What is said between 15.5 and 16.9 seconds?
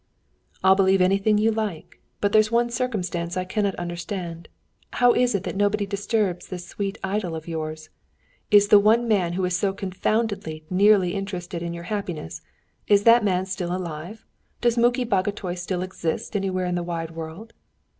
still exist anywhere in the